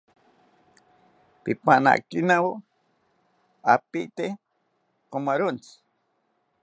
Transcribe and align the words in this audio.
Pipanakenawo 1.43 2.51
apiite 3.73 4.25
pomarontzi 5.09 5.73